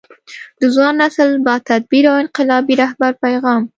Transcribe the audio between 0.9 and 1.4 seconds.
نسل